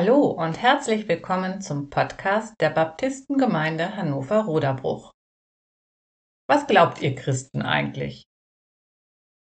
Hallo 0.00 0.26
und 0.26 0.62
herzlich 0.62 1.08
willkommen 1.08 1.60
zum 1.60 1.90
Podcast 1.90 2.54
der 2.60 2.70
Baptistengemeinde 2.70 3.96
Hannover-Roderbruch. 3.96 5.10
Was 6.48 6.68
glaubt 6.68 7.02
ihr 7.02 7.16
Christen 7.16 7.62
eigentlich? 7.62 8.22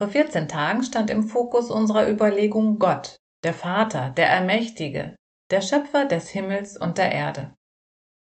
Vor 0.00 0.10
14 0.10 0.48
Tagen 0.48 0.82
stand 0.82 1.10
im 1.10 1.23
Fokus 1.23 1.70
unserer 1.70 2.10
Überlegung 2.10 2.80
Gott, 2.80 3.18
der 3.45 3.55
Vater, 3.55 4.10
der 4.10 4.32
Allmächtige, 4.32 5.14
der 5.52 5.60
Schöpfer 5.60 6.06
des 6.06 6.30
Himmels 6.30 6.77
und 6.77 6.98
der 6.98 7.12
Erde. 7.12 7.54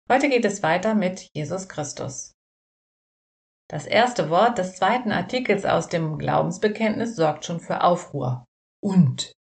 Heute 0.08 0.28
geht 0.28 0.44
es 0.44 0.62
weiter 0.62 0.94
mit 0.94 1.26
Jesus 1.34 1.68
Christus. 1.68 2.30
Das 3.68 3.86
erste 3.86 4.30
Wort 4.30 4.58
des 4.58 4.76
zweiten 4.76 5.10
Artikels 5.10 5.64
aus 5.64 5.88
dem 5.88 6.16
Glaubensbekenntnis 6.18 7.16
sorgt 7.16 7.44
schon 7.44 7.58
für 7.58 7.82
Aufruhr. 7.82 8.44
Und. 8.80 9.32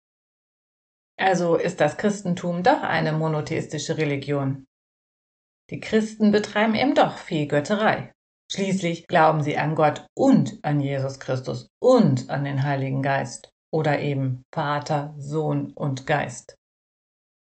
Also 1.23 1.55
ist 1.55 1.79
das 1.79 1.95
Christentum 1.95 2.63
doch 2.63 2.83
eine 2.83 3.13
monotheistische 3.13 3.97
Religion. 3.97 4.65
Die 5.69 5.79
Christen 5.79 6.33
betreiben 6.33 6.75
eben 6.75 6.95
doch 6.95 7.17
viel 7.17 7.47
Götterei. 7.47 8.11
Schließlich 8.51 9.07
glauben 9.07 9.41
sie 9.41 9.57
an 9.57 9.73
Gott 9.73 10.05
und 10.17 10.59
an 10.63 10.81
Jesus 10.81 11.21
Christus 11.21 11.69
und 11.81 12.29
an 12.29 12.43
den 12.43 12.63
Heiligen 12.63 13.01
Geist 13.01 13.49
oder 13.73 13.99
eben 13.99 14.43
Vater, 14.53 15.15
Sohn 15.17 15.71
und 15.71 16.05
Geist. 16.05 16.57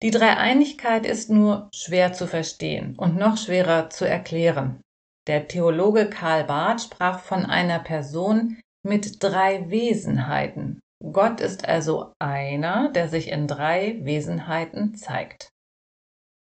Die 0.02 0.12
Dreieinigkeit 0.12 1.05
ist 1.05 1.29
nur 1.29 1.70
schwer 1.76 2.13
zu 2.13 2.26
verstehen 2.26 2.95
und 2.98 3.18
noch 3.18 3.35
schwerer 3.35 3.90
zu 3.90 4.07
erklären. 4.07 4.79
Der 5.27 5.49
Theologe 5.49 6.09
Karl 6.09 6.45
Barth 6.45 6.84
sprach 6.84 7.20
von 7.20 7.45
einer 7.45 7.79
Person 7.79 8.62
mit 8.85 9.21
drei 9.21 9.70
Wesenheiten. 9.70 10.79
Gott 10.99 11.41
ist 11.41 11.67
also 11.67 12.13
einer, 12.19 12.91
der 12.91 13.07
sich 13.07 13.29
in 13.29 13.47
drei 13.47 14.03
Wesenheiten 14.03 14.95
zeigt. 14.95 15.51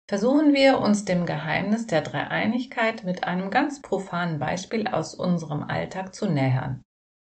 Versuchen 0.08 0.54
wir 0.54 0.80
uns 0.80 1.04
dem 1.04 1.24
Geheimnis 1.24 1.86
der 1.86 2.02
Dreieinigkeit 2.02 3.04
mit 3.04 3.22
einem 3.22 3.50
ganz 3.50 3.80
profanen 3.80 4.40
Beispiel 4.40 4.88
aus 4.88 5.14
unserem 5.14 5.62
Alltag 5.62 6.14
zu 6.14 6.28
nähern. 6.28 6.82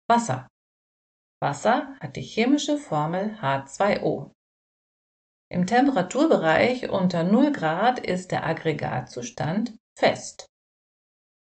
Wasser. 0.07 0.47
Wasser 1.41 1.95
hat 1.99 2.15
die 2.15 2.21
chemische 2.21 2.77
Formel 2.77 3.35
H2O. 3.41 4.31
Im 5.51 5.65
Temperaturbereich 5.65 6.89
unter 6.89 7.23
0 7.23 7.51
Grad 7.51 7.99
ist 7.99 8.31
der 8.31 8.45
Aggregatzustand 8.45 9.75
fest. 9.97 10.45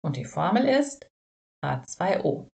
Und 0.04 0.16
die 0.16 0.24
Formel 0.24 0.68
ist 0.68 1.08
H2O. 1.64 2.51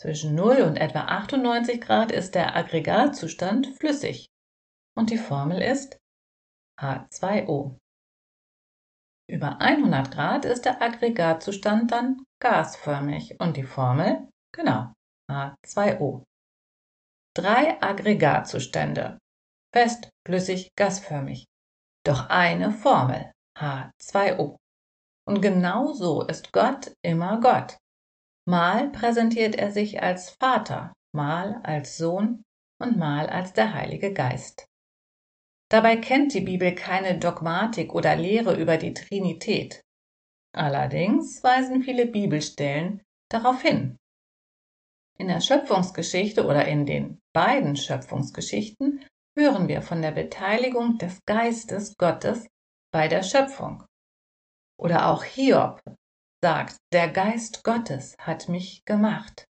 Zwischen 0.00 0.34
0 0.34 0.62
und 0.62 0.76
etwa 0.78 1.00
98 1.00 1.78
Grad 1.78 2.10
ist 2.10 2.34
der 2.34 2.56
Aggregatzustand 2.56 3.66
flüssig. 3.76 4.30
Und 4.96 5.10
die 5.10 5.18
Formel 5.18 5.60
ist 5.60 5.98
H2O. 6.80 7.76
Über 9.28 9.60
100 9.60 10.10
Grad 10.10 10.46
ist 10.46 10.64
der 10.64 10.80
Aggregatzustand 10.80 11.92
dann 11.92 12.24
gasförmig 12.40 13.38
und 13.40 13.58
die 13.58 13.62
Formel, 13.62 14.26
genau, 14.54 14.90
H2O. 15.30 16.24
Drei 17.36 17.82
Aggregatzustände, 17.82 19.18
fest, 19.74 20.08
flüssig, 20.26 20.70
gasförmig. 20.76 21.44
Doch 22.06 22.30
eine 22.30 22.70
Formel, 22.70 23.30
H2O. 23.58 24.56
Und 25.28 25.42
genau 25.42 25.92
so 25.92 26.22
ist 26.22 26.54
Gott 26.54 26.90
immer 27.04 27.38
Gott. 27.42 27.76
Mal 28.50 28.90
präsentiert 28.90 29.54
er 29.54 29.70
sich 29.70 30.02
als 30.02 30.30
Vater, 30.30 30.92
mal 31.14 31.60
als 31.62 31.96
Sohn 31.96 32.42
und 32.80 32.98
mal 32.98 33.28
als 33.28 33.52
der 33.52 33.74
Heilige 33.74 34.12
Geist. 34.12 34.66
Dabei 35.70 35.96
kennt 35.96 36.34
die 36.34 36.40
Bibel 36.40 36.74
keine 36.74 37.16
Dogmatik 37.16 37.94
oder 37.94 38.16
Lehre 38.16 38.60
über 38.60 38.76
die 38.76 38.92
Trinität. 38.92 39.82
Allerdings 40.52 41.44
weisen 41.44 41.84
viele 41.84 42.06
Bibelstellen 42.06 43.00
darauf 43.30 43.62
hin. 43.62 43.96
In 45.16 45.28
der 45.28 45.40
Schöpfungsgeschichte 45.40 46.44
oder 46.44 46.66
in 46.66 46.86
den 46.86 47.20
beiden 47.32 47.76
Schöpfungsgeschichten 47.76 49.06
hören 49.38 49.68
wir 49.68 49.80
von 49.80 50.02
der 50.02 50.10
Beteiligung 50.10 50.98
des 50.98 51.20
Geistes 51.24 51.94
Gottes 51.96 52.48
bei 52.92 53.06
der 53.06 53.22
Schöpfung. 53.22 53.84
Oder 54.76 55.06
auch 55.06 55.22
Hiob 55.22 55.80
sagt, 56.42 56.76
der 56.92 57.08
Geist 57.08 57.64
Gottes 57.64 58.16
hat 58.18 58.48
mich 58.48 58.84
gemacht. 58.84 59.46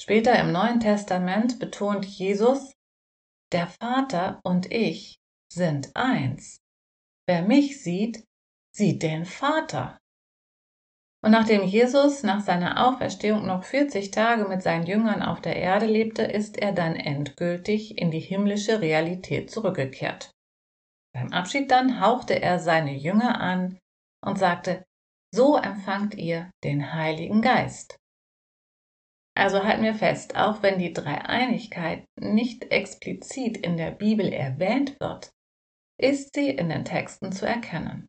Später 0.00 0.38
im 0.38 0.52
Neuen 0.52 0.80
Testament 0.80 1.58
betont 1.58 2.04
Jesus, 2.04 2.72
der 3.52 3.66
Vater 3.66 4.40
und 4.44 4.70
ich 4.72 5.16
sind 5.52 5.94
eins. 5.94 6.58
Wer 7.26 7.42
mich 7.42 7.82
sieht, 7.82 8.24
sieht 8.74 9.02
den 9.02 9.24
Vater. 9.24 9.98
Und 11.24 11.30
nachdem 11.30 11.62
Jesus 11.62 12.22
nach 12.22 12.40
seiner 12.40 12.86
Auferstehung 12.86 13.46
noch 13.46 13.64
40 13.64 14.10
Tage 14.10 14.44
mit 14.46 14.62
seinen 14.62 14.84
Jüngern 14.84 15.22
auf 15.22 15.40
der 15.40 15.56
Erde 15.56 15.86
lebte, 15.86 16.22
ist 16.22 16.58
er 16.58 16.72
dann 16.72 16.96
endgültig 16.96 17.96
in 17.96 18.10
die 18.10 18.20
himmlische 18.20 18.82
Realität 18.82 19.50
zurückgekehrt. 19.50 20.32
Beim 21.14 21.32
Abschied 21.32 21.70
dann 21.70 22.00
hauchte 22.00 22.42
er 22.42 22.58
seine 22.58 22.94
Jünger 22.94 23.40
an 23.40 23.78
und 24.20 24.38
sagte, 24.38 24.84
so 25.34 25.56
empfangt 25.56 26.14
ihr 26.14 26.50
den 26.62 26.92
Heiligen 26.92 27.42
Geist. 27.42 27.96
Also 29.36 29.64
halten 29.64 29.82
wir 29.82 29.94
fest, 29.94 30.36
auch 30.36 30.62
wenn 30.62 30.78
die 30.78 30.92
Dreieinigkeit 30.92 32.04
nicht 32.16 32.70
explizit 32.70 33.56
in 33.56 33.76
der 33.76 33.90
Bibel 33.90 34.32
erwähnt 34.32 34.96
wird, 35.00 35.32
ist 35.98 36.34
sie 36.34 36.50
in 36.50 36.68
den 36.68 36.84
Texten 36.84 37.32
zu 37.32 37.46
erkennen. 37.46 38.06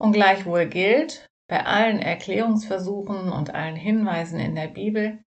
Und 0.00 0.12
gleichwohl 0.12 0.66
gilt, 0.66 1.26
bei 1.46 1.64
allen 1.64 1.98
Erklärungsversuchen 1.98 3.30
und 3.30 3.54
allen 3.54 3.76
Hinweisen 3.76 4.40
in 4.40 4.54
der 4.54 4.68
Bibel, 4.68 5.22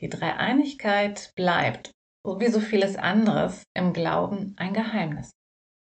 die 0.00 0.08
Dreieinigkeit 0.08 1.32
bleibt, 1.36 1.90
wie 2.24 2.48
so 2.48 2.60
vieles 2.60 2.96
anderes 2.96 3.64
im 3.74 3.92
Glauben, 3.92 4.54
ein 4.56 4.72
Geheimnis, 4.72 5.30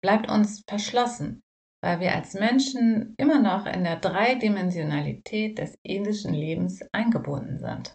bleibt 0.02 0.30
uns 0.30 0.64
verschlossen, 0.68 1.42
weil 1.82 2.00
wir 2.00 2.16
als 2.16 2.34
Menschen 2.34 3.14
immer 3.18 3.40
noch 3.40 3.66
in 3.66 3.84
der 3.84 3.98
Dreidimensionalität 3.98 5.58
des 5.58 5.78
indischen 5.84 6.34
Lebens 6.34 6.84
eingebunden 6.92 7.60
sind. 7.60 7.94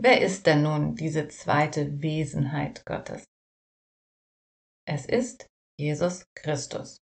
Wer 0.00 0.22
ist 0.22 0.46
denn 0.46 0.62
nun 0.62 0.94
diese 0.94 1.28
zweite 1.28 2.00
Wesenheit 2.00 2.84
Gottes? 2.86 3.24
Es 4.86 5.06
ist 5.06 5.46
Jesus 5.78 6.24
Christus. 6.34 6.98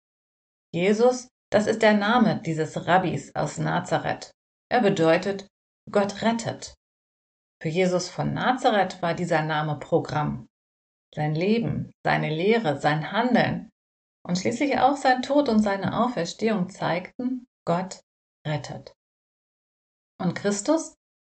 Jesus, 0.73 1.27
das 1.51 1.67
ist 1.67 1.81
der 1.81 1.95
Name 1.95 2.41
dieses 2.41 2.87
Rabbis 2.87 3.35
aus 3.35 3.57
Nazareth. 3.57 4.31
Er 4.69 4.81
bedeutet 4.81 5.47
Gott 5.91 6.21
rettet. 6.21 6.73
Für 7.61 7.69
Jesus 7.69 8.09
von 8.09 8.33
Nazareth 8.33 9.01
war 9.01 9.13
dieser 9.13 9.43
Name 9.43 9.79
Programm. 9.79 10.47
Sein 11.13 11.35
Leben, 11.35 11.91
seine 12.03 12.29
Lehre, 12.29 12.79
sein 12.79 13.11
Handeln 13.11 13.69
und 14.25 14.37
schließlich 14.37 14.79
auch 14.79 14.97
sein 14.97 15.21
Tod 15.21 15.49
und 15.49 15.59
seine 15.59 16.03
Auferstehung 16.03 16.69
zeigten, 16.69 17.47
Gott 17.65 18.01
rettet. 18.47 18.95
Und 20.19 20.35
Christus? 20.35 20.95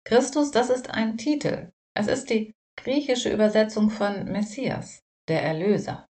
Christus, 0.06 0.52
das 0.52 0.70
ist 0.70 0.90
ein 0.90 1.18
Titel. 1.18 1.72
Es 1.96 2.08
ist 2.08 2.30
die 2.30 2.54
griechische 2.78 3.32
Übersetzung 3.32 3.90
von 3.90 4.26
Messias, 4.26 5.02
der 5.28 5.44
Erlöser. 5.44 6.08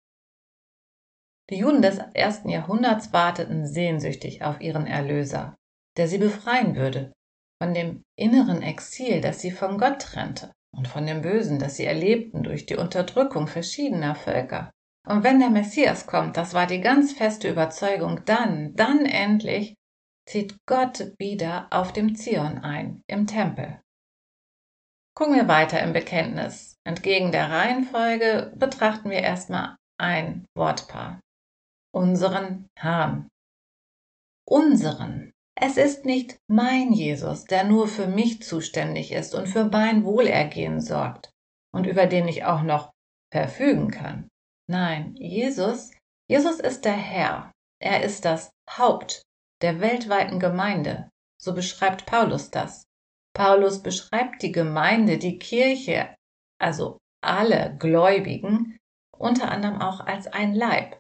Die 1.50 1.58
Juden 1.58 1.82
des 1.82 1.98
ersten 2.14 2.50
Jahrhunderts 2.50 3.12
warteten 3.12 3.66
sehnsüchtig 3.66 4.44
auf 4.44 4.62
ihren 4.62 4.86
Erlöser, 4.86 5.58
der 5.98 6.08
sie 6.08 6.20
befreien 6.20 6.76
würde 6.76 7.12
von 7.62 7.74
dem 7.74 8.04
inneren 8.16 8.62
Exil, 8.62 9.22
das 9.22 9.42
sie 9.42 9.52
von 9.52 9.78
Gott 9.78 10.02
trennte 10.02 10.54
und 10.76 10.88
von 10.88 11.06
dem 11.06 11.22
Bösen, 11.22 11.60
das 11.60 11.76
sie 11.76 11.86
erlebten 11.86 12.44
durch 12.44 12.66
die 12.66 12.78
Unterdrückung 12.78 13.48
verschiedener 13.48 14.16
Völker. 14.16 14.72
Und 15.08 15.24
wenn 15.24 15.40
der 15.40 15.50
Messias 15.50 16.08
kommt, 16.08 16.38
das 16.38 16.54
war 16.54 16.68
die 16.68 16.82
ganz 16.82 17.14
feste 17.14 17.50
Überzeugung, 17.50 18.24
dann, 18.26 18.76
dann 18.76 19.06
endlich 19.06 19.76
zieht 20.28 20.58
Gott 20.68 21.14
wieder 21.18 21.68
auf 21.72 21.94
dem 21.94 22.16
Zion 22.16 22.60
ein, 22.60 23.02
im 23.08 23.26
Tempel. 23.26 23.82
Gucken 25.16 25.36
wir 25.36 25.48
weiter 25.48 25.82
im 25.82 25.92
Bekenntnis. 25.92 26.78
Entgegen 26.86 27.32
der 27.32 27.50
Reihenfolge 27.50 28.54
betrachten 28.56 29.10
wir 29.10 29.20
erstmal 29.20 29.76
ein 30.00 30.46
Wortpaar. 30.56 31.20
Unseren 31.94 32.68
Herrn. 32.78 33.28
Unseren. 34.48 35.32
Es 35.56 35.76
ist 35.76 36.06
nicht 36.06 36.38
mein 36.48 36.94
Jesus, 36.94 37.44
der 37.44 37.66
nur 37.66 37.88
für 37.88 38.08
mich 38.08 38.42
zuständig 38.44 39.12
ist 39.12 39.36
und 39.36 39.48
für 39.48 39.66
mein 39.66 40.06
Wohlergehen 40.06 40.80
sorgt 40.80 41.32
und 41.74 41.86
über 41.86 42.06
den 42.06 42.28
ich 42.28 42.46
auch 42.46 42.62
noch 42.62 42.92
verfügen 43.34 43.92
kann. 43.92 44.30
Nein, 44.70 45.16
Jesus, 45.16 45.92
Jesus 46.30 46.60
ist 46.60 46.86
der 46.86 46.94
Herr. 46.94 47.52
Er 47.82 48.04
ist 48.04 48.24
das 48.24 48.52
Haupt 48.70 49.24
der 49.64 49.80
weltweiten 49.82 50.40
Gemeinde. 50.40 51.10
So 51.42 51.56
beschreibt 51.56 52.06
Paulus 52.06 52.52
das. 52.52 52.84
Paulus 53.34 53.82
beschreibt 53.82 54.44
die 54.44 54.52
Gemeinde, 54.52 55.18
die 55.18 55.40
Kirche, 55.40 56.16
also 56.62 57.00
alle 57.24 57.76
Gläubigen, 57.80 58.78
unter 59.18 59.50
anderem 59.50 59.82
auch 59.82 60.02
als 60.02 60.28
ein 60.28 60.54
Leib. 60.54 61.00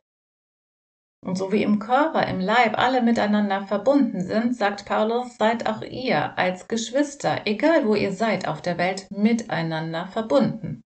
Und 1.24 1.38
so 1.38 1.51
wie 1.51 1.62
im 1.62 1.77
Körper, 1.77 2.25
im 2.25 2.39
Leib 2.39 2.75
alle 2.75 3.04
miteinander 3.04 3.68
verbunden 3.68 4.22
sind, 4.22 4.56
sagt 4.56 4.86
Paulus, 4.86 5.38
seid 5.38 5.68
auch 5.68 5.83
ihr 5.83 6.36
als 6.39 6.68
Geschwister, 6.68 7.45
egal 7.45 7.86
wo 7.86 7.94
ihr 7.94 8.13
seid 8.13 8.48
auf 8.48 8.63
der 8.63 8.80
Welt, 8.80 9.06
miteinander 9.12 10.07
verbunden. 10.07 10.81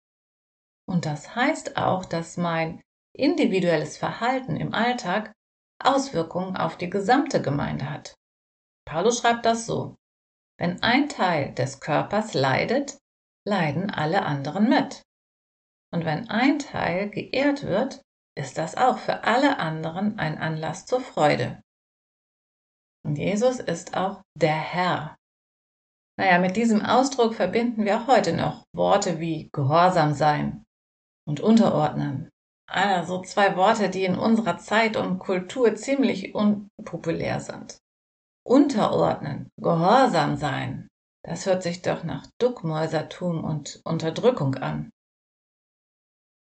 Und 0.90 1.06
das 1.06 1.36
heißt 1.36 1.76
auch, 1.76 2.04
dass 2.04 2.36
mein 2.36 2.82
individuelles 3.16 3.96
Verhalten 3.96 4.56
im 4.56 4.74
Alltag 4.74 5.32
Auswirkungen 5.80 6.56
auf 6.56 6.78
die 6.78 6.90
gesamte 6.90 7.40
Gemeinde 7.40 7.88
hat. 7.88 8.16
Paulus 8.84 9.20
schreibt 9.20 9.46
das 9.46 9.66
so. 9.66 9.94
Wenn 10.58 10.82
ein 10.82 11.08
Teil 11.08 11.54
des 11.54 11.78
Körpers 11.78 12.34
leidet, 12.34 12.98
leiden 13.46 13.92
alle 13.92 14.22
anderen 14.22 14.68
mit. 14.68 15.02
Und 15.94 16.04
wenn 16.04 16.28
ein 16.28 16.58
Teil 16.58 17.08
geehrt 17.08 17.62
wird, 17.62 18.02
ist 18.36 18.58
das 18.58 18.76
auch 18.76 18.98
für 18.98 19.22
alle 19.22 19.60
anderen 19.60 20.18
ein 20.18 20.38
Anlass 20.38 20.86
zur 20.86 21.00
Freude. 21.00 21.62
Und 23.06 23.16
Jesus 23.16 23.60
ist 23.60 23.96
auch 23.96 24.22
der 24.34 24.58
Herr. 24.58 25.16
Naja, 26.18 26.40
mit 26.40 26.56
diesem 26.56 26.84
Ausdruck 26.84 27.36
verbinden 27.36 27.84
wir 27.84 28.00
auch 28.02 28.06
heute 28.08 28.32
noch 28.32 28.64
Worte 28.74 29.20
wie 29.20 29.50
Gehorsam 29.52 30.14
sein 30.14 30.64
und 31.26 31.40
Unterordnen. 31.40 32.30
Also 32.68 33.20
zwei 33.22 33.56
Worte, 33.56 33.90
die 33.90 34.04
in 34.04 34.16
unserer 34.16 34.58
Zeit 34.58 34.96
und 34.96 35.18
Kultur 35.18 35.74
ziemlich 35.74 36.34
unpopulär 36.34 37.40
sind. 37.40 37.78
Unterordnen, 38.46 39.48
Gehorsam 39.60 40.36
sein, 40.36 40.88
das 41.24 41.46
hört 41.46 41.62
sich 41.62 41.82
doch 41.82 42.04
nach 42.04 42.26
Duckmäusertum 42.38 43.44
und 43.44 43.80
Unterdrückung 43.84 44.54
an. 44.54 44.90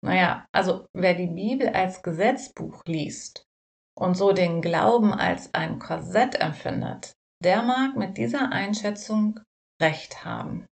Naja, 0.04 0.46
also 0.52 0.86
wer 0.92 1.14
die 1.14 1.28
Bibel 1.28 1.68
als 1.68 2.02
Gesetzbuch 2.02 2.82
liest 2.86 3.44
und 3.96 4.16
so 4.16 4.32
den 4.32 4.62
Glauben 4.62 5.12
als 5.12 5.52
ein 5.54 5.78
Korsett 5.78 6.40
empfindet, 6.40 7.12
der 7.42 7.62
mag 7.62 7.96
mit 7.96 8.16
dieser 8.16 8.50
Einschätzung 8.50 9.38
recht 9.80 10.24
haben. 10.24 10.66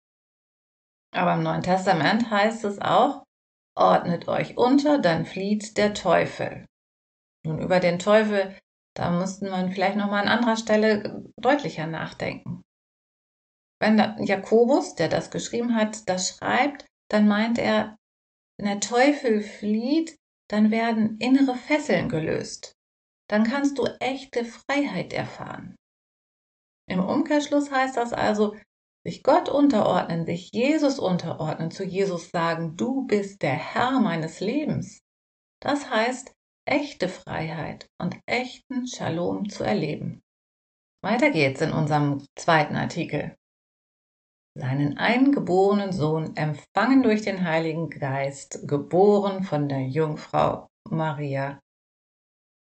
Aber 1.12 1.34
im 1.34 1.42
Neuen 1.42 1.62
Testament 1.62 2.30
heißt 2.30 2.64
es 2.64 2.80
auch, 2.80 3.24
ordnet 3.74 4.28
euch 4.28 4.56
unter, 4.56 4.98
dann 4.98 5.24
flieht 5.24 5.76
der 5.76 5.94
Teufel. 5.94 6.66
Nun 7.44 7.60
über 7.60 7.80
den 7.80 7.98
Teufel, 7.98 8.56
da 8.94 9.10
müssten 9.10 9.46
wir 9.46 9.70
vielleicht 9.70 9.96
nochmal 9.96 10.22
an 10.22 10.28
anderer 10.28 10.56
Stelle 10.56 11.24
deutlicher 11.40 11.86
nachdenken. 11.86 12.62
Wenn 13.80 13.98
Jakobus, 14.24 14.94
der 14.94 15.08
das 15.08 15.30
geschrieben 15.30 15.74
hat, 15.74 16.08
das 16.08 16.36
schreibt, 16.36 16.84
dann 17.08 17.26
meint 17.26 17.58
er, 17.58 17.96
wenn 18.58 18.66
der 18.66 18.80
Teufel 18.80 19.40
flieht, 19.40 20.18
dann 20.50 20.70
werden 20.70 21.16
innere 21.18 21.54
Fesseln 21.54 22.08
gelöst. 22.08 22.74
Dann 23.28 23.44
kannst 23.44 23.78
du 23.78 23.86
echte 24.00 24.44
Freiheit 24.44 25.12
erfahren. 25.12 25.76
Im 26.90 27.00
Umkehrschluss 27.00 27.70
heißt 27.70 27.96
das 27.96 28.12
also, 28.12 28.56
sich 29.04 29.22
Gott 29.22 29.48
unterordnen, 29.48 30.26
sich 30.26 30.50
Jesus 30.52 30.98
unterordnen, 30.98 31.70
zu 31.70 31.84
Jesus 31.84 32.30
sagen, 32.30 32.76
du 32.76 33.06
bist 33.06 33.42
der 33.42 33.54
Herr 33.54 34.00
meines 34.00 34.40
Lebens. 34.40 35.00
Das 35.60 35.90
heißt, 35.90 36.32
echte 36.66 37.08
Freiheit 37.08 37.88
und 37.98 38.18
echten 38.26 38.86
Shalom 38.86 39.48
zu 39.48 39.64
erleben. 39.64 40.22
Weiter 41.02 41.30
geht's 41.30 41.60
in 41.60 41.72
unserem 41.72 42.24
zweiten 42.36 42.76
Artikel 42.76 43.34
seinen 44.54 44.98
eingeborenen 44.98 45.92
Sohn, 45.92 46.36
empfangen 46.36 47.02
durch 47.02 47.22
den 47.22 47.44
Heiligen 47.44 47.88
Geist, 47.90 48.66
geboren 48.66 49.44
von 49.44 49.68
der 49.68 49.86
Jungfrau 49.86 50.68
Maria. 50.88 51.60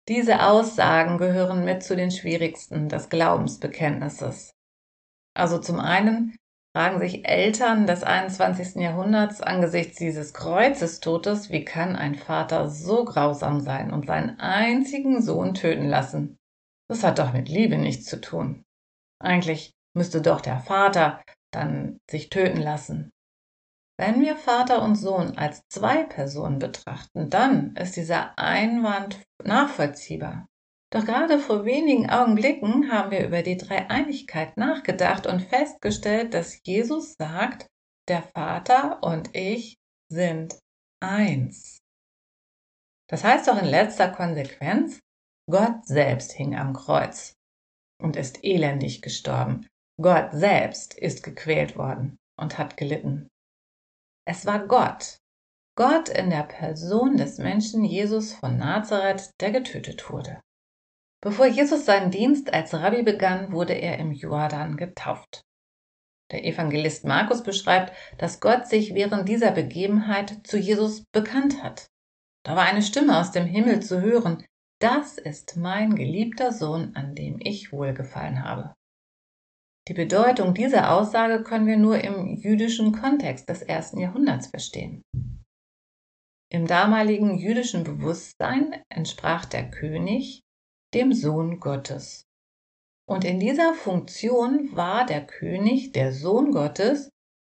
Diese 0.09 0.47
Aussagen 0.47 1.19
gehören 1.19 1.65
mit 1.65 1.83
zu 1.83 1.97
den 1.97 2.11
schwierigsten 2.11 2.89
des 2.89 3.09
Glaubensbekenntnisses. 3.09 4.52
Also 5.35 5.59
zum 5.59 5.81
einen 5.81 6.37
fragen 6.75 7.01
sich 7.01 7.29
Eltern 7.29 7.87
des 7.87 8.03
21. 8.03 8.77
Jahrhunderts 8.77 9.41
angesichts 9.41 9.99
dieses 9.99 10.33
Kreuzestodes, 10.33 11.51
wie 11.51 11.65
kann 11.65 11.97
ein 11.97 12.15
Vater 12.15 12.69
so 12.69 13.05
grausam 13.05 13.61
sein 13.61 13.93
und 13.93 14.07
seinen 14.07 14.41
einzigen 14.41 15.23
Sohn 15.23 15.55
töten 15.55 15.89
lassen? 15.89 16.39
Das 16.89 17.05
hat 17.05 17.19
doch 17.19 17.33
mit 17.33 17.49
Liebe 17.49 17.77
nichts 17.77 18.07
zu 18.07 18.21
tun. 18.21 18.65
Eigentlich 19.21 19.73
müsste 19.95 20.21
doch 20.23 20.41
der 20.41 20.61
Vater 20.61 21.23
dann 21.53 21.99
sich 22.11 22.31
töten 22.31 22.61
lassen. 22.61 23.11
Wenn 23.99 24.23
wir 24.23 24.37
Vater 24.37 24.83
und 24.83 24.97
Sohn 24.97 25.37
als 25.37 25.63
zwei 25.69 26.03
Personen 26.05 26.59
betrachten, 26.59 27.29
dann 27.29 27.77
ist 27.77 27.97
dieser 27.97 28.37
Einwand 28.39 29.21
nachvollziehbar. 29.45 30.47
Doch 30.93 31.07
gerade 31.07 31.39
vor 31.39 31.65
wenigen 31.65 32.11
Augenblicken 32.11 32.93
haben 32.93 33.13
wir 33.13 33.27
über 33.27 33.43
die 33.43 33.57
Dreieinigkeit 33.57 34.59
nachgedacht 34.59 35.27
und 35.27 35.41
festgestellt, 35.41 36.35
dass 36.35 36.61
Jesus 36.65 37.15
sagt, 37.19 37.67
der 38.09 38.23
Vater 38.23 39.03
und 39.03 39.35
ich 39.35 39.77
sind 40.11 40.59
eins. 41.01 41.79
Das 43.09 43.25
heißt 43.25 43.49
doch 43.49 43.61
in 43.61 43.69
letzter 43.69 44.11
Konsequenz, 44.11 45.01
Gott 45.51 45.87
selbst 45.87 46.33
hing 46.33 46.57
am 46.57 46.75
Kreuz 46.75 47.33
und 47.99 48.17
ist 48.17 48.45
elendig 48.45 49.01
gestorben. 49.01 49.67
Gott 49.99 50.33
selbst 50.33 50.93
ist 50.93 51.23
gequält 51.23 51.79
worden 51.79 52.19
und 52.39 52.59
hat 52.59 52.77
gelitten. 52.77 53.29
Es 54.27 54.45
war 54.45 54.67
Gott, 54.67 55.17
Gott 55.75 56.11
in 56.11 56.29
der 56.29 56.45
Person 56.45 57.17
des 57.17 57.39
Menschen 57.39 57.83
Jesus 57.83 58.35
von 58.35 58.59
Nazareth, 58.59 59.31
der 59.41 59.53
getötet 59.53 60.11
wurde. 60.11 60.43
Bevor 61.23 61.47
Jesus 61.47 61.87
seinen 61.87 62.11
Dienst 62.11 62.53
als 62.53 62.75
Rabbi 62.75 63.03
begann, 63.03 63.53
wurde 63.53 63.75
er 63.75 63.99
im 63.99 64.11
Jordan 64.11 64.77
getauft. 64.77 65.43
Der 66.33 66.45
Evangelist 66.45 67.05
Markus 67.05 67.45
beschreibt, 67.45 67.93
dass 68.19 68.41
Gott 68.41 68.67
sich 68.67 68.95
während 68.95 69.29
dieser 69.29 69.53
Begebenheit 69.53 70.45
zu 70.45 70.59
Jesus 70.59 71.05
bekannt 71.13 71.63
hat. 71.63 71.87
Da 72.45 72.57
war 72.57 72.65
eine 72.65 72.83
Stimme 72.83 73.21
aus 73.21 73.31
dem 73.31 73.47
Himmel 73.47 73.81
zu 73.81 74.01
hören, 74.01 74.45
das 74.81 75.17
ist 75.17 75.57
mein 75.57 75.95
geliebter 75.95 76.51
Sohn, 76.51 76.97
an 76.97 77.15
dem 77.15 77.39
ich 77.41 77.71
wohlgefallen 77.71 78.43
habe. 78.43 78.75
Die 79.87 79.95
Bedeutung 79.95 80.55
dieser 80.55 80.93
Aussage 80.93 81.45
können 81.45 81.69
wir 81.69 81.77
nur 81.77 82.01
im 82.01 82.35
jüdischen 82.35 82.93
Kontext 82.93 83.49
des 83.49 83.63
ersten 83.63 84.01
Jahrhunderts 84.01 84.49
verstehen. 84.49 85.03
Im 86.51 86.67
damaligen 86.67 87.39
jüdischen 87.39 87.85
Bewusstsein 87.85 88.83
entsprach 88.89 89.45
der 89.45 89.71
König 89.71 90.43
dem 90.95 91.13
Sohn 91.13 91.61
Gottes. 91.61 92.27
Und 93.09 93.25
in 93.25 93.41
dieser 93.41 93.75
Funktion 93.75 94.75
war 94.77 95.07
der 95.07 95.27
König, 95.27 95.93
der 95.93 96.13
Sohn 96.13 96.53
Gottes, 96.53 97.11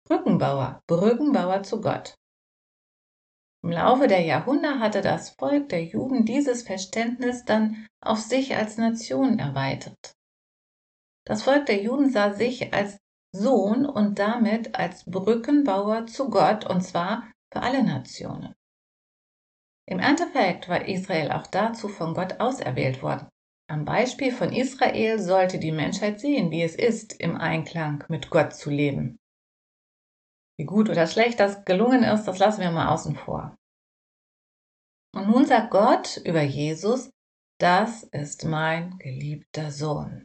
Brückenbauer, 0.08 0.82
Brückenbauer 0.88 1.64
zu 1.64 1.82
Gott. 1.82 2.16
Im 3.62 3.72
Laufe 3.72 4.08
der 4.08 4.22
Jahrhunderte 4.22 4.80
hatte 4.80 5.02
das 5.02 5.32
Volk 5.32 5.70
der 5.70 5.84
Juden 5.84 6.26
dieses 6.26 6.64
Verständnis 6.64 7.44
dann 7.44 7.88
auf 8.02 8.20
sich 8.20 8.56
als 8.56 8.78
Nation 8.78 9.38
erweitert. 9.38 10.14
Das 11.26 11.44
Volk 11.44 11.66
der 11.66 11.84
Juden 11.84 12.10
sah 12.10 12.34
sich 12.34 12.74
als 12.74 12.98
Sohn 13.32 13.86
und 13.86 14.18
damit 14.18 14.76
als 14.76 15.04
Brückenbauer 15.06 16.08
zu 16.08 16.30
Gott, 16.30 16.68
und 16.68 16.82
zwar 16.82 17.32
für 17.52 17.62
alle 17.62 17.84
Nationen. 17.84 18.56
Im 19.90 19.98
Endeffekt 19.98 20.70
war 20.70 20.88
Israel 20.88 21.32
auch 21.32 21.48
dazu 21.48 21.88
von 21.88 22.14
Gott 22.14 22.40
auserwählt 22.40 23.02
worden. 23.02 23.28
Am 23.68 23.86
Beispiel 23.86 24.32
von 24.32 24.54
Israel 24.54 25.18
sollte 25.20 25.58
die 25.58 25.72
Menschheit 25.72 26.20
sehen, 26.20 26.52
wie 26.52 26.62
es 26.62 26.76
ist, 26.76 27.20
im 27.20 27.36
Einklang 27.38 28.04
mit 28.08 28.30
Gott 28.30 28.54
zu 28.54 28.70
leben. 28.70 29.18
Wie 30.60 30.66
gut 30.66 30.90
oder 30.90 31.08
schlecht 31.08 31.40
das 31.40 31.66
gelungen 31.66 32.04
ist, 32.04 32.26
das 32.26 32.38
lassen 32.38 32.62
wir 32.62 32.70
mal 32.70 32.90
außen 32.90 33.16
vor. 33.16 33.56
Und 35.16 35.28
nun 35.28 35.48
sagt 35.48 35.72
Gott 35.72 36.18
über 36.24 36.44
Jesus, 36.44 37.10
das 37.60 38.04
ist 38.04 38.46
mein 38.46 39.00
geliebter 39.00 39.72
Sohn. 39.72 40.24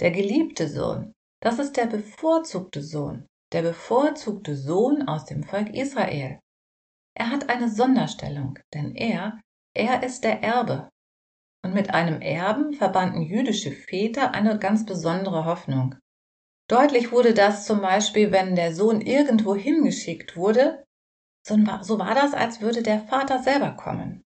Der 0.00 0.10
geliebte 0.10 0.68
Sohn, 0.68 1.12
das 1.42 1.58
ist 1.58 1.76
der 1.76 1.86
bevorzugte 1.86 2.82
Sohn, 2.82 3.26
der 3.52 3.60
bevorzugte 3.60 4.56
Sohn 4.56 5.06
aus 5.06 5.26
dem 5.26 5.42
Volk 5.42 5.68
Israel. 5.74 6.40
Er 7.14 7.30
hat 7.30 7.48
eine 7.48 7.68
Sonderstellung, 7.68 8.58
denn 8.74 8.94
er, 8.94 9.40
er 9.74 10.02
ist 10.02 10.24
der 10.24 10.42
Erbe. 10.42 10.88
Und 11.64 11.74
mit 11.74 11.90
einem 11.92 12.22
Erben 12.22 12.72
verbanden 12.72 13.22
jüdische 13.22 13.72
Väter 13.72 14.32
eine 14.32 14.58
ganz 14.58 14.86
besondere 14.86 15.44
Hoffnung. 15.44 15.96
Deutlich 16.68 17.12
wurde 17.12 17.34
das 17.34 17.66
zum 17.66 17.80
Beispiel, 17.80 18.32
wenn 18.32 18.54
der 18.54 18.74
Sohn 18.74 19.00
irgendwo 19.00 19.54
hingeschickt 19.54 20.36
wurde, 20.36 20.84
so 21.44 21.98
war 21.98 22.14
das, 22.14 22.32
als 22.32 22.60
würde 22.60 22.82
der 22.82 23.00
Vater 23.00 23.42
selber 23.42 23.72
kommen. 23.72 24.22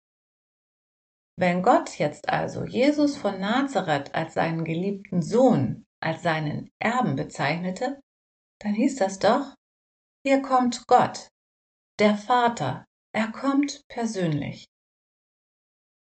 Wenn 1.36 1.62
Gott 1.62 1.98
jetzt 1.98 2.28
also 2.28 2.64
Jesus 2.64 3.16
von 3.16 3.40
Nazareth 3.40 4.14
als 4.14 4.34
seinen 4.34 4.64
geliebten 4.64 5.22
Sohn, 5.22 5.86
als 6.00 6.22
seinen 6.22 6.70
Erben 6.78 7.16
bezeichnete, 7.16 8.00
dann 8.60 8.74
hieß 8.74 8.96
das 8.96 9.18
doch, 9.18 9.54
hier 10.22 10.42
kommt 10.42 10.86
Gott, 10.86 11.28
der 12.00 12.16
Vater, 12.16 12.86
Er 13.12 13.30
kommt 13.30 13.82
persönlich. 13.88 14.64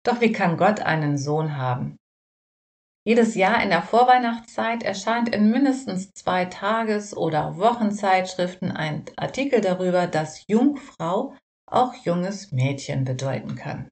Doch 0.07 0.21
wie 0.21 0.31
kann 0.31 0.57
Gott 0.57 0.79
einen 0.79 1.19
Sohn 1.19 1.57
haben? 1.57 1.97
Jedes 3.05 3.35
Jahr 3.35 3.63
in 3.63 3.71
der 3.71 3.83
Vorweihnachtszeit 3.83 4.85
erscheint 4.85 5.35
in 5.35 5.51
mindestens 5.51 6.13
zwei 6.13 6.45
Tages- 6.45 7.17
oder 7.17 7.57
Wochenzeitschriften 7.57 8.71
ein 8.71 9.07
Artikel 9.17 9.61
darüber, 9.61 10.07
dass 10.07 10.47
Jungfrau 10.47 11.35
auch 11.67 11.95
junges 12.05 12.53
Mädchen 12.53 13.05
bedeuten 13.05 13.57
kann. 13.57 13.89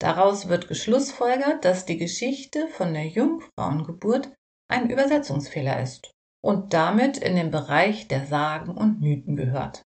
Daraus 0.00 0.48
wird 0.48 0.68
geschlussfolgert, 0.68 1.64
dass 1.64 1.84
die 1.84 1.98
Geschichte 1.98 2.68
von 2.68 2.94
der 2.94 3.08
Jungfrauengeburt 3.08 4.32
ein 4.70 4.88
Übersetzungsfehler 4.88 5.82
ist 5.82 6.12
und 6.44 6.74
damit 6.74 7.18
in 7.18 7.34
den 7.34 7.50
Bereich 7.50 8.06
der 8.06 8.26
Sagen 8.26 8.76
und 8.76 9.00
Mythen 9.00 9.34
gehört. 9.34 9.82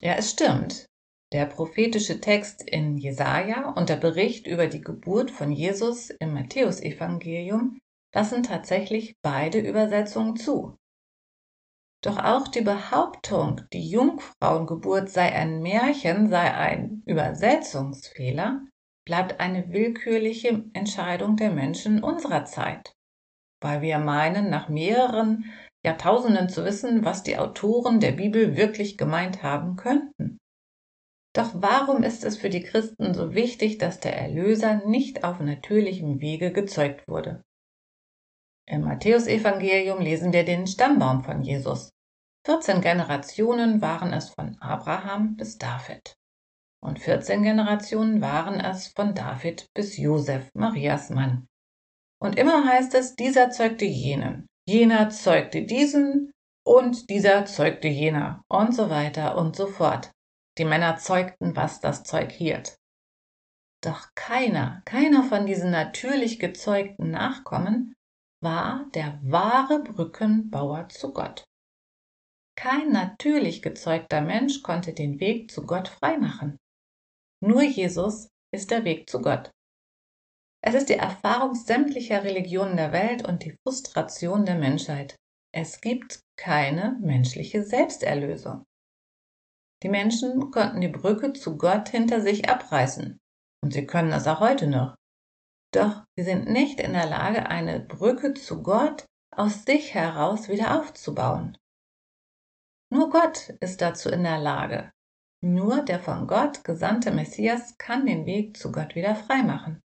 Ja, 0.00 0.14
es 0.14 0.30
stimmt. 0.30 0.86
Der 1.32 1.46
prophetische 1.46 2.20
Text 2.20 2.62
in 2.62 2.98
Jesaja 2.98 3.70
und 3.70 3.88
der 3.88 3.96
Bericht 3.96 4.46
über 4.46 4.68
die 4.68 4.80
Geburt 4.80 5.30
von 5.30 5.50
Jesus 5.50 6.10
im 6.10 6.34
Matthäusevangelium 6.34 7.78
lassen 8.14 8.42
tatsächlich 8.42 9.16
beide 9.22 9.58
Übersetzungen 9.58 10.36
zu. 10.36 10.76
Doch 12.02 12.18
auch 12.18 12.48
die 12.48 12.60
Behauptung, 12.60 13.62
die 13.72 13.88
Jungfrauengeburt 13.88 15.10
sei 15.10 15.32
ein 15.32 15.60
Märchen, 15.60 16.28
sei 16.28 16.54
ein 16.54 17.02
Übersetzungsfehler, 17.06 18.60
bleibt 19.04 19.40
eine 19.40 19.72
willkürliche 19.72 20.64
Entscheidung 20.72 21.36
der 21.36 21.50
Menschen 21.50 22.04
unserer 22.04 22.44
Zeit, 22.44 22.94
weil 23.60 23.82
wir 23.82 23.98
meinen, 23.98 24.50
nach 24.50 24.68
mehreren 24.68 25.52
Jahrtausenden 25.86 26.48
zu 26.48 26.64
wissen, 26.64 27.04
was 27.04 27.22
die 27.22 27.38
Autoren 27.38 28.00
der 28.00 28.12
Bibel 28.12 28.56
wirklich 28.56 28.98
gemeint 28.98 29.44
haben 29.44 29.76
könnten. 29.76 30.38
Doch 31.32 31.50
warum 31.54 32.02
ist 32.02 32.24
es 32.24 32.36
für 32.36 32.50
die 32.50 32.62
Christen 32.62 33.14
so 33.14 33.34
wichtig, 33.34 33.78
dass 33.78 34.00
der 34.00 34.16
Erlöser 34.16 34.84
nicht 34.86 35.22
auf 35.22 35.38
natürlichem 35.38 36.20
Wege 36.20 36.52
gezeugt 36.52 37.06
wurde? 37.06 37.44
Im 38.68 38.82
Matthäusevangelium 38.82 40.00
lesen 40.00 40.32
wir 40.32 40.44
den 40.44 40.66
Stammbaum 40.66 41.22
von 41.22 41.42
Jesus. 41.42 41.90
14 42.46 42.80
Generationen 42.80 43.80
waren 43.80 44.12
es 44.12 44.30
von 44.30 44.56
Abraham 44.60 45.36
bis 45.36 45.56
David. 45.56 46.16
Und 46.82 46.98
14 46.98 47.44
Generationen 47.44 48.20
waren 48.20 48.58
es 48.58 48.88
von 48.88 49.14
David 49.14 49.68
bis 49.72 49.96
Josef, 49.96 50.50
Marias 50.54 51.10
Mann. 51.10 51.46
Und 52.20 52.38
immer 52.38 52.66
heißt 52.66 52.94
es, 52.94 53.14
dieser 53.14 53.50
zeugte 53.50 53.84
jenen, 53.84 54.48
jener 54.66 55.10
zeugte 55.10 55.62
diesen 55.62 56.32
und 56.64 57.08
dieser 57.08 57.46
zeugte 57.46 57.88
jener 57.88 58.42
und 58.48 58.74
so 58.74 58.90
weiter 58.90 59.38
und 59.38 59.56
so 59.56 59.66
fort. 59.66 60.10
Die 60.58 60.64
Männer 60.64 60.96
zeugten, 60.96 61.54
was 61.54 61.80
das 61.80 62.02
Zeug 62.02 62.32
hielt. 62.32 62.76
Doch 63.82 64.08
keiner, 64.14 64.82
keiner 64.84 65.22
von 65.22 65.46
diesen 65.46 65.70
natürlich 65.70 66.38
gezeugten 66.38 67.10
Nachkommen 67.10 67.94
war 68.42 68.86
der 68.94 69.18
wahre 69.22 69.82
Brückenbauer 69.82 70.88
zu 70.88 71.12
Gott. 71.12 71.44
Kein 72.56 72.90
natürlich 72.90 73.62
gezeugter 73.62 74.22
Mensch 74.22 74.62
konnte 74.62 74.94
den 74.94 75.20
Weg 75.20 75.50
zu 75.50 75.66
Gott 75.66 75.88
freimachen. 75.88 76.58
Nur 77.40 77.62
Jesus 77.62 78.28
ist 78.52 78.70
der 78.70 78.84
Weg 78.84 79.08
zu 79.10 79.20
Gott. 79.20 79.50
Es 80.66 80.74
ist 80.74 80.88
die 80.88 80.94
Erfahrung 80.94 81.54
sämtlicher 81.54 82.24
Religionen 82.24 82.76
der 82.76 82.90
Welt 82.90 83.26
und 83.26 83.44
die 83.44 83.56
Frustration 83.62 84.44
der 84.44 84.56
Menschheit. 84.56 85.14
Es 85.54 85.80
gibt 85.80 86.22
keine 86.36 86.98
menschliche 87.00 87.62
Selbsterlösung. 87.62 88.64
Die 89.84 89.88
Menschen 89.88 90.50
konnten 90.50 90.80
die 90.80 90.88
Brücke 90.88 91.32
zu 91.34 91.56
Gott 91.56 91.90
hinter 91.90 92.20
sich 92.20 92.50
abreißen. 92.50 93.16
Und 93.62 93.74
sie 93.74 93.86
können 93.86 94.10
es 94.10 94.26
auch 94.26 94.40
heute 94.40 94.66
noch. 94.66 94.96
Doch 95.72 96.02
sie 96.16 96.24
sind 96.24 96.48
nicht 96.48 96.80
in 96.80 96.94
der 96.94 97.06
Lage, 97.06 97.46
eine 97.46 97.78
Brücke 97.78 98.34
zu 98.34 98.64
Gott 98.64 99.06
aus 99.36 99.64
sich 99.64 99.94
heraus 99.94 100.48
wieder 100.48 100.80
aufzubauen. 100.80 101.56
Nur 102.90 103.10
Gott 103.10 103.50
ist 103.60 103.82
dazu 103.82 104.08
in 104.08 104.24
der 104.24 104.38
Lage. 104.38 104.90
Nur 105.44 105.82
der 105.82 106.00
von 106.00 106.26
Gott 106.26 106.64
gesandte 106.64 107.12
Messias 107.12 107.78
kann 107.78 108.04
den 108.04 108.26
Weg 108.26 108.56
zu 108.56 108.72
Gott 108.72 108.96
wieder 108.96 109.14
freimachen. 109.14 109.80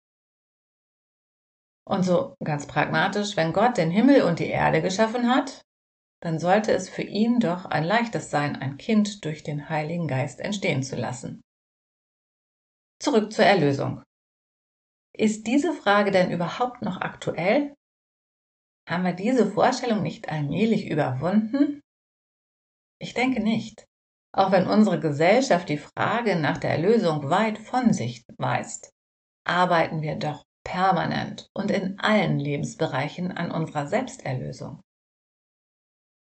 Und 1.89 2.03
so 2.03 2.35
ganz 2.43 2.67
pragmatisch, 2.67 3.35
wenn 3.35 3.51
Gott 3.51 3.77
den 3.77 3.89
Himmel 3.89 4.21
und 4.21 4.37
die 4.37 4.47
Erde 4.47 4.83
geschaffen 4.83 5.27
hat, 5.27 5.65
dann 6.21 6.37
sollte 6.37 6.71
es 6.71 6.87
für 6.87 7.01
ihn 7.01 7.39
doch 7.39 7.65
ein 7.65 7.83
leichtes 7.83 8.29
sein, 8.29 8.55
ein 8.55 8.77
Kind 8.77 9.25
durch 9.25 9.41
den 9.41 9.69
Heiligen 9.69 10.07
Geist 10.07 10.39
entstehen 10.39 10.83
zu 10.83 10.95
lassen. 10.95 11.41
Zurück 13.01 13.33
zur 13.33 13.45
Erlösung. 13.45 14.03
Ist 15.17 15.47
diese 15.47 15.73
Frage 15.73 16.11
denn 16.11 16.29
überhaupt 16.29 16.83
noch 16.83 17.01
aktuell? 17.01 17.73
Haben 18.87 19.05
wir 19.05 19.13
diese 19.13 19.51
Vorstellung 19.51 20.03
nicht 20.03 20.29
allmählich 20.29 20.87
überwunden? 20.87 21.81
Ich 23.01 23.15
denke 23.15 23.41
nicht. 23.41 23.85
Auch 24.31 24.51
wenn 24.51 24.67
unsere 24.67 24.99
Gesellschaft 24.99 25.69
die 25.69 25.79
Frage 25.79 26.35
nach 26.35 26.57
der 26.57 26.71
Erlösung 26.71 27.31
weit 27.31 27.57
von 27.57 27.93
sich 27.93 28.23
weist, 28.37 28.91
arbeiten 29.43 30.03
wir 30.03 30.17
doch 30.17 30.43
permanent 30.63 31.49
und 31.53 31.71
in 31.71 31.99
allen 31.99 32.39
Lebensbereichen 32.39 33.31
an 33.31 33.51
unserer 33.51 33.87
Selbsterlösung. 33.87 34.81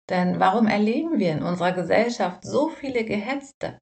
Denn 0.09 0.39
warum 0.39 0.67
erleben 0.67 1.19
wir 1.19 1.33
in 1.33 1.43
unserer 1.43 1.73
Gesellschaft 1.73 2.45
so 2.45 2.69
viele 2.69 3.03
Gehetzte 3.03 3.77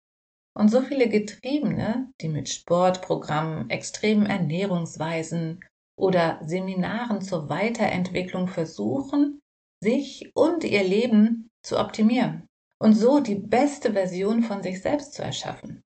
und 0.57 0.69
so 0.69 0.81
viele 0.81 1.07
Getriebene, 1.07 2.11
die 2.21 2.29
mit 2.29 2.49
Sportprogrammen, 2.49 3.69
extremen 3.69 4.25
Ernährungsweisen 4.25 5.59
oder 5.97 6.39
Seminaren 6.43 7.21
zur 7.21 7.49
Weiterentwicklung 7.49 8.47
versuchen, 8.47 9.41
sich 9.83 10.31
und 10.33 10.63
ihr 10.63 10.83
Leben 10.83 11.49
zu 11.63 11.77
optimieren 11.77 12.47
und 12.81 12.93
so 12.93 13.19
die 13.19 13.35
beste 13.35 13.93
Version 13.93 14.41
von 14.41 14.63
sich 14.63 14.81
selbst 14.81 15.13
zu 15.13 15.21
erschaffen? 15.21 15.84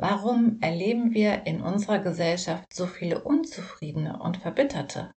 Warum 0.00 0.58
erleben 0.62 1.12
wir 1.12 1.44
in 1.44 1.60
unserer 1.60 1.98
Gesellschaft 1.98 2.72
so 2.72 2.86
viele 2.86 3.22
Unzufriedene 3.22 4.18
und 4.18 4.38
Verbitterte? 4.38 5.12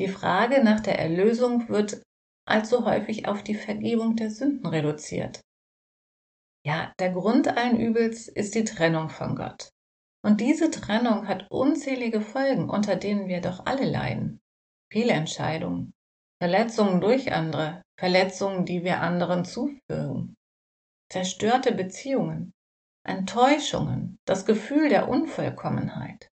Die 0.00 0.08
Frage 0.08 0.64
nach 0.64 0.80
der 0.80 0.98
Erlösung 0.98 1.68
wird 1.68 2.02
allzu 2.44 2.84
häufig 2.84 3.28
auf 3.28 3.44
die 3.44 3.54
Vergebung 3.54 4.16
der 4.16 4.32
Sünden 4.32 4.66
reduziert. 4.66 5.42
Ja, 6.66 6.92
der 6.98 7.12
Grund 7.12 7.46
allen 7.46 7.78
Übels 7.78 8.26
ist 8.26 8.56
die 8.56 8.64
Trennung 8.64 9.10
von 9.10 9.36
Gott. 9.36 9.70
Und 10.24 10.40
diese 10.40 10.68
Trennung 10.68 11.28
hat 11.28 11.48
unzählige 11.48 12.20
Folgen, 12.20 12.68
unter 12.68 12.96
denen 12.96 13.28
wir 13.28 13.40
doch 13.40 13.64
alle 13.64 13.88
leiden. 13.88 14.40
Fehlentscheidungen, 14.92 15.92
Verletzungen 16.42 17.00
durch 17.00 17.32
andere, 17.32 17.82
Verletzungen, 17.96 18.66
die 18.66 18.82
wir 18.82 19.02
anderen 19.02 19.44
zufügen, 19.44 20.34
zerstörte 21.12 21.72
Beziehungen, 21.72 22.52
Enttäuschungen, 23.06 24.18
das 24.26 24.46
Gefühl 24.46 24.88
der 24.88 25.08
Unvollkommenheit. 25.08 26.28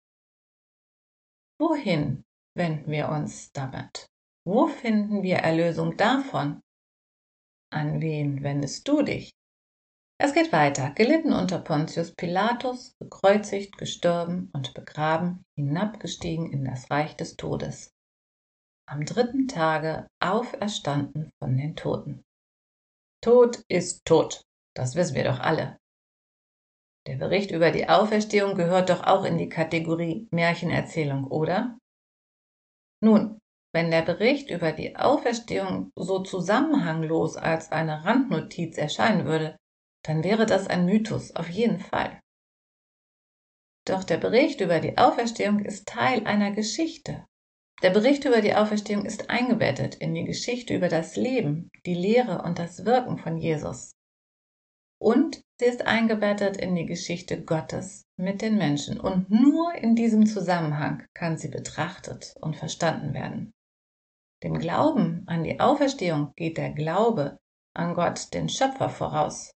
Wohin 1.59 2.23
wenden 2.55 2.91
wir 2.91 3.09
uns 3.09 3.51
damit? 3.51 4.07
Wo 4.45 4.67
finden 4.67 5.23
wir 5.23 5.37
Erlösung 5.37 5.97
davon? 5.97 6.61
An 7.71 8.01
wen 8.01 8.43
wendest 8.43 8.87
du 8.87 9.01
dich? 9.01 9.31
Es 10.21 10.33
geht 10.33 10.51
weiter. 10.51 10.91
Gelitten 10.91 11.31
unter 11.31 11.59
Pontius 11.59 12.13
Pilatus, 12.13 12.93
gekreuzigt, 12.99 13.77
gestorben 13.77 14.49
und 14.53 14.73
begraben, 14.73 15.45
hinabgestiegen 15.55 16.51
in 16.51 16.65
das 16.65 16.91
Reich 16.91 17.15
des 17.15 17.37
Todes. 17.37 17.91
Am 18.85 19.05
dritten 19.05 19.47
Tage 19.47 20.07
auferstanden 20.19 21.29
von 21.39 21.55
den 21.55 21.75
Toten. 21.75 22.23
Tod 23.21 23.63
ist 23.69 24.03
tot. 24.05 24.41
Das 24.75 24.95
wissen 24.95 25.15
wir 25.15 25.25
doch 25.25 25.39
alle. 25.39 25.78
Der 27.07 27.15
Bericht 27.15 27.51
über 27.51 27.71
die 27.71 27.87
Auferstehung 27.89 28.55
gehört 28.55 28.89
doch 28.89 29.05
auch 29.05 29.23
in 29.23 29.37
die 29.37 29.49
Kategorie 29.49 30.27
Märchenerzählung, 30.31 31.25
oder? 31.25 31.77
Nun, 33.01 33.39
wenn 33.73 33.91
der 33.91 34.01
Bericht 34.01 34.49
über 34.49 34.71
die 34.71 34.95
Auferstehung 34.95 35.91
so 35.95 36.19
zusammenhanglos 36.19 37.37
als 37.37 37.71
eine 37.71 38.03
Randnotiz 38.03 38.77
erscheinen 38.77 39.25
würde, 39.25 39.57
dann 40.03 40.23
wäre 40.23 40.45
das 40.45 40.67
ein 40.67 40.85
Mythos, 40.85 41.35
auf 41.35 41.49
jeden 41.49 41.79
Fall. 41.79 42.19
Doch 43.85 44.03
der 44.03 44.17
Bericht 44.17 44.61
über 44.61 44.79
die 44.79 44.97
Auferstehung 44.97 45.59
ist 45.59 45.87
Teil 45.87 46.25
einer 46.25 46.51
Geschichte. 46.51 47.25
Der 47.81 47.91
Bericht 47.91 48.25
über 48.25 48.41
die 48.41 48.55
Auferstehung 48.55 49.05
ist 49.05 49.29
eingebettet 49.29 49.95
in 49.95 50.13
die 50.13 50.25
Geschichte 50.25 50.75
über 50.75 50.89
das 50.89 51.15
Leben, 51.15 51.69
die 51.85 51.93
Lehre 51.93 52.41
und 52.41 52.59
das 52.59 52.85
Wirken 52.85 53.17
von 53.17 53.37
Jesus. 53.37 53.93
Und 54.99 55.41
sie 55.59 55.65
ist 55.65 55.85
eingebettet 55.87 56.57
in 56.57 56.75
die 56.75 56.85
Geschichte 56.85 57.41
Gottes 57.43 58.03
mit 58.17 58.41
den 58.41 58.57
Menschen. 58.57 58.99
Und 58.99 59.29
nur 59.29 59.73
in 59.75 59.95
diesem 59.95 60.25
Zusammenhang 60.25 61.05
kann 61.13 61.37
sie 61.37 61.47
betrachtet 61.47 62.35
und 62.41 62.57
verstanden 62.57 63.13
werden. 63.13 63.53
Dem 64.43 64.57
Glauben 64.59 65.23
an 65.27 65.43
die 65.43 65.59
Auferstehung 65.59 66.33
geht 66.35 66.57
der 66.57 66.71
Glaube 66.71 67.37
an 67.73 67.93
Gott, 67.93 68.33
den 68.33 68.49
Schöpfer, 68.49 68.89
voraus. 68.89 69.51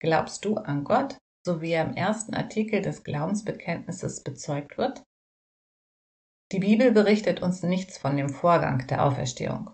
Glaubst 0.00 0.44
du 0.44 0.56
an 0.56 0.84
Gott, 0.84 1.16
so 1.44 1.60
wie 1.60 1.72
er 1.72 1.84
im 1.84 1.94
ersten 1.94 2.34
Artikel 2.34 2.82
des 2.82 3.04
Glaubensbekenntnisses 3.04 4.22
bezeugt 4.22 4.78
wird? 4.78 5.02
Die 6.52 6.58
Bibel 6.58 6.92
berichtet 6.92 7.40
uns 7.40 7.62
nichts 7.62 7.98
von 7.98 8.16
dem 8.16 8.28
Vorgang 8.28 8.86
der 8.88 9.04
Auferstehung. 9.04 9.70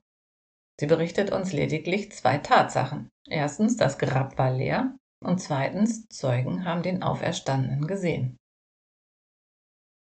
Sie 0.80 0.86
berichtet 0.86 1.32
uns 1.32 1.52
lediglich 1.52 2.12
zwei 2.12 2.38
Tatsachen. 2.38 3.08
Erstens, 3.28 3.76
das 3.76 3.98
Grab 3.98 4.38
war 4.38 4.52
leer 4.52 4.96
und 5.24 5.40
zweitens, 5.40 6.06
Zeugen 6.08 6.64
haben 6.64 6.82
den 6.82 7.02
Auferstandenen 7.02 7.86
gesehen. 7.86 8.36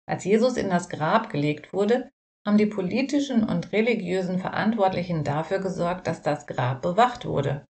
Als 0.07 0.25
Jesus 0.25 0.57
in 0.57 0.69
das 0.69 0.89
Grab 0.89 1.31
gelegt 1.31 1.73
wurde, 1.73 2.11
haben 2.47 2.59
die 2.59 2.67
politischen 2.67 3.45
und 3.45 3.73
religiösen 3.73 4.39
Verantwortlichen 4.39 5.25
dafür 5.25 5.61
gesorgt, 5.61 6.07
dass 6.07 6.21
das 6.21 6.47
Grab 6.47 6.83
bewacht 6.83 7.25
wurde 7.25 7.65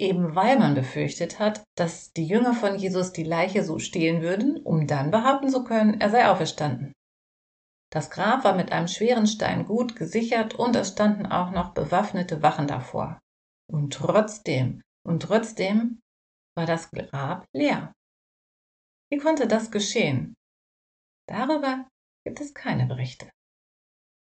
eben 0.00 0.34
weil 0.34 0.58
man 0.58 0.74
befürchtet 0.74 1.38
hat, 1.38 1.62
dass 1.76 2.12
die 2.12 2.26
Jünger 2.26 2.54
von 2.54 2.76
Jesus 2.76 3.12
die 3.12 3.22
Leiche 3.22 3.62
so 3.62 3.78
stehlen 3.78 4.22
würden, 4.22 4.56
um 4.56 4.86
dann 4.86 5.10
behaupten 5.10 5.50
zu 5.50 5.62
können, 5.62 6.00
er 6.00 6.10
sei 6.10 6.26
auferstanden. 6.26 6.92
Das 7.92 8.10
Grab 8.10 8.44
war 8.44 8.54
mit 8.54 8.70
einem 8.70 8.86
schweren 8.86 9.26
Stein 9.26 9.66
gut 9.66 9.96
gesichert 9.96 10.54
und 10.54 10.76
es 10.76 10.90
standen 10.90 11.26
auch 11.26 11.50
noch 11.50 11.74
bewaffnete 11.74 12.42
Wachen 12.42 12.68
davor. 12.68 13.18
Und 13.68 13.92
trotzdem, 13.92 14.80
und 15.04 15.22
trotzdem 15.22 16.00
war 16.56 16.66
das 16.66 16.90
Grab 16.90 17.46
leer. 17.52 17.92
Wie 19.10 19.18
konnte 19.18 19.48
das 19.48 19.70
geschehen? 19.70 20.34
Darüber 21.28 21.88
gibt 22.24 22.40
es 22.40 22.54
keine 22.54 22.86
Berichte. 22.86 23.28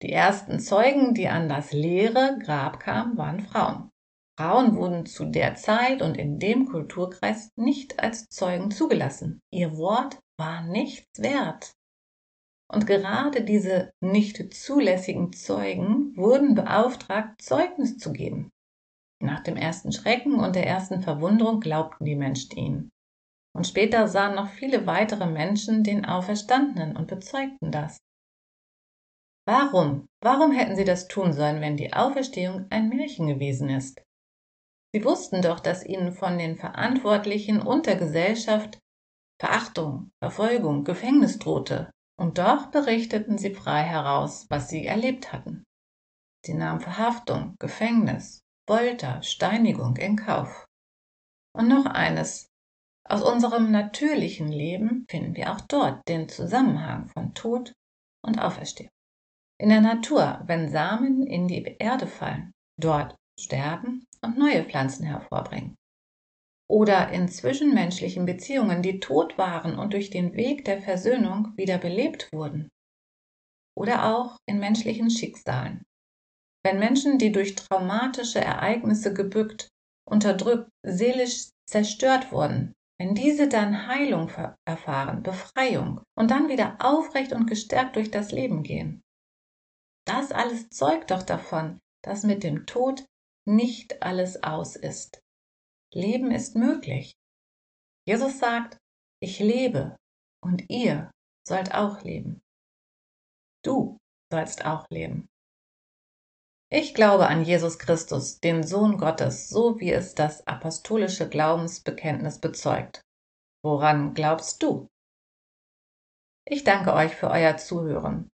Die 0.03 0.13
ersten 0.13 0.61
Zeugen, 0.61 1.15
die 1.15 1.29
an 1.29 1.49
das 1.49 1.73
leere 1.73 2.39
Grab 2.43 2.81
kamen, 2.81 3.17
waren 3.17 3.41
Frauen. 3.41 3.91
Frauen 4.39 4.77
wurden 4.77 5.07
zu 5.07 5.27
der 5.27 5.55
Zeit 5.55 6.03
und 6.03 6.17
in 6.17 6.39
dem 6.39 6.67
Kulturkreis 6.67 7.51
nicht 7.57 8.01
als 8.01 8.29
Zeugen 8.29 8.71
zugelassen. 8.71 9.41
Ihr 9.51 9.77
Wort 9.77 10.19
war 10.39 10.63
nichts 10.63 11.23
wert. 11.23 11.73
Und 12.75 12.89
gerade 12.89 13.45
diese 13.45 13.93
nicht 14.01 14.53
zulässigen 14.53 15.33
Zeugen 15.33 16.17
wurden 16.17 16.57
beauftragt, 16.57 17.41
Zeugnis 17.41 17.99
zu 17.99 18.13
geben. 18.13 18.51
Nach 19.23 19.45
dem 19.45 19.57
ersten 19.57 19.93
Schrecken 19.93 20.41
und 20.41 20.57
der 20.57 20.67
ersten 20.67 21.01
Verwunderung 21.01 21.61
glaubten 21.61 22.05
die 22.05 22.17
Menschen 22.17 22.57
ihnen. 22.57 22.91
Und 23.57 23.69
später 23.69 24.09
sahen 24.09 24.35
noch 24.35 24.49
viele 24.49 24.89
weitere 24.89 25.27
Menschen 25.27 25.85
den 25.85 26.05
Auferstandenen 26.05 26.97
und 26.97 27.07
bezeugten 27.07 27.71
das. 27.71 27.97
Warum, 29.47 30.07
warum 30.21 30.51
hätten 30.51 30.75
sie 30.75 30.85
das 30.85 31.07
tun 31.07 31.33
sollen, 31.33 31.61
wenn 31.61 31.77
die 31.77 31.93
Auferstehung 31.93 32.67
ein 32.71 32.89
Märchen 32.89 33.29
gewesen 33.29 33.69
ist? 33.69 34.03
Sie 34.93 35.05
wussten 35.05 35.43
doch, 35.43 35.61
dass 35.61 35.87
ihnen 35.87 36.13
von 36.13 36.39
den 36.39 36.57
Verantwortlichen 36.57 37.63
und 37.63 37.87
der 37.87 37.97
Gesellschaft 37.97 38.81
Verachtung, 39.41 40.11
Verfolgung, 40.21 40.83
Gefängnis 40.83 41.39
drohte, 41.39 41.94
und 42.17 42.39
doch 42.39 42.67
berichteten 42.67 43.39
sie 43.39 43.55
frei 43.55 43.83
heraus, 43.83 44.47
was 44.49 44.69
sie 44.69 44.87
erlebt 44.87 45.33
hatten. 45.33 45.65
Sie 46.45 46.55
nahmen 46.55 46.81
Verhaftung, 46.81 47.57
Gefängnis, 47.59 48.41
Folter, 48.69 49.23
Steinigung 49.23 49.97
in 49.97 50.17
Kauf. 50.17 50.67
Und 51.57 51.69
noch 51.69 51.87
eines, 51.87 52.49
aus 53.09 53.23
unserem 53.23 53.71
natürlichen 53.71 54.49
Leben 54.49 55.07
finden 55.09 55.37
wir 55.37 55.53
auch 55.53 55.61
dort 55.63 56.07
den 56.09 56.29
Zusammenhang 56.29 57.09
von 57.09 57.35
Tod 57.35 57.73
und 58.25 58.39
Auferstehung. 58.39 58.91
In 59.61 59.69
der 59.69 59.81
Natur, 59.81 60.43
wenn 60.47 60.69
Samen 60.69 61.27
in 61.27 61.47
die 61.47 61.77
Erde 61.79 62.07
fallen, 62.07 62.53
dort 62.81 63.15
sterben 63.39 64.07
und 64.23 64.39
neue 64.39 64.65
Pflanzen 64.65 65.05
hervorbringen. 65.07 65.77
Oder 66.69 67.11
in 67.11 67.29
zwischenmenschlichen 67.29 68.25
Beziehungen, 68.25 68.83
die 68.83 69.01
tot 69.01 69.37
waren 69.37 69.79
und 69.79 69.93
durch 69.93 70.11
den 70.11 70.35
Weg 70.35 70.65
der 70.65 70.81
Versöhnung 70.81 71.53
wieder 71.57 71.79
belebt 71.79 72.33
wurden. 72.33 72.71
Oder 73.77 74.15
auch 74.15 74.39
in 74.47 74.59
menschlichen 74.59 75.11
Schicksalen. 75.11 75.85
Wenn 76.65 76.79
Menschen, 76.79 77.19
die 77.19 77.33
durch 77.33 77.55
traumatische 77.55 78.41
Ereignisse 78.41 79.13
gebückt, 79.13 79.69
unterdrückt, 80.09 80.71
seelisch 80.83 81.51
zerstört 81.69 82.33
wurden, 82.33 82.73
wenn 82.99 83.15
diese 83.15 83.49
dann 83.49 83.87
Heilung 83.87 84.31
erfahren, 84.67 85.23
Befreiung 85.23 86.01
und 86.17 86.31
dann 86.31 86.49
wieder 86.49 86.77
aufrecht 86.79 87.33
und 87.33 87.47
gestärkt 87.47 87.97
durch 87.97 88.11
das 88.11 88.33
Leben 88.33 88.63
gehen. 88.63 89.03
Das 90.07 90.33
alles 90.33 90.71
zeugt 90.71 91.11
doch 91.11 91.23
davon, 91.23 91.81
dass 92.03 92.23
mit 92.23 92.43
dem 92.45 92.67
Tod 92.67 93.05
nicht 93.47 94.03
alles 94.03 94.43
aus 94.43 94.77
ist. 94.77 95.24
Leben 95.95 96.33
ist 96.33 96.57
möglich. 96.57 97.15
Jesus 98.07 98.39
sagt, 98.39 98.79
ich 99.23 99.39
lebe 99.39 99.97
und 100.43 100.69
ihr 100.69 101.11
sollt 101.47 101.73
auch 101.73 102.03
leben. 102.03 102.43
Du 103.65 103.99
sollst 104.31 104.65
auch 104.67 104.87
leben. 104.91 105.29
Ich 106.71 106.95
glaube 106.95 107.29
an 107.29 107.45
Jesus 107.45 107.79
Christus, 107.79 108.41
den 108.41 108.65
Sohn 108.65 108.99
Gottes, 108.99 109.49
so 109.49 109.79
wie 109.79 109.93
es 109.93 110.15
das 110.15 110.45
apostolische 110.49 111.29
Glaubensbekenntnis 111.29 112.41
bezeugt. 112.41 113.01
Woran 113.63 114.15
glaubst 114.15 114.63
du? 114.63 114.89
Ich 116.47 116.65
danke 116.65 116.93
euch 116.93 117.15
für 117.15 117.31
euer 117.31 117.57
Zuhören. 117.57 118.29